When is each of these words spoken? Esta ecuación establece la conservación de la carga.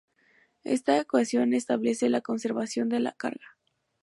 Esta 0.63 0.97
ecuación 0.99 1.53
establece 1.53 2.09
la 2.09 2.21
conservación 2.21 2.89
de 2.89 3.01
la 3.01 3.11
carga. 3.11 3.59